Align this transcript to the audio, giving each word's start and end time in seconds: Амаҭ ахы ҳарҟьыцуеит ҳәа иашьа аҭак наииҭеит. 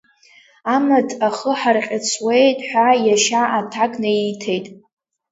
Амаҭ 0.75 1.09
ахы 1.27 1.51
ҳарҟьыцуеит 1.59 2.59
ҳәа 2.67 2.87
иашьа 3.05 3.43
аҭак 3.59 3.91
наииҭеит. 4.01 4.65